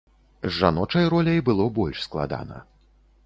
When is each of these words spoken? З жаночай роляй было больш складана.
З 0.45 0.49
жаночай 0.59 1.05
роляй 1.13 1.39
было 1.49 1.67
больш 1.77 2.01
складана. 2.07 2.63